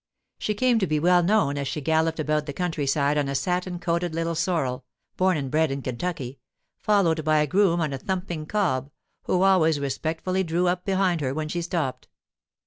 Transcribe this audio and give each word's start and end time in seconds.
She 0.39 0.55
came 0.55 0.79
to 0.79 0.87
be 0.87 0.99
well 0.99 1.21
known 1.21 1.59
as 1.59 1.67
she 1.67 1.79
galloped 1.79 2.19
about 2.19 2.47
the 2.47 2.53
country 2.53 2.87
side 2.87 3.19
on 3.19 3.29
a 3.29 3.35
satin 3.35 3.77
coated 3.77 4.15
little 4.15 4.33
sorrel 4.33 4.83
(born 5.15 5.37
and 5.37 5.51
bred 5.51 5.69
in 5.69 5.83
Kentucky), 5.83 6.39
followed 6.79 7.23
by 7.23 7.37
a 7.37 7.45
groom 7.45 7.79
on 7.79 7.93
a 7.93 7.99
thumping 7.99 8.47
cob, 8.47 8.89
who 9.25 9.43
always 9.43 9.79
respectfully 9.79 10.43
drew 10.43 10.65
up 10.67 10.85
behind 10.85 11.21
her 11.21 11.35
when 11.35 11.49
she 11.49 11.61
stopped. 11.61 12.07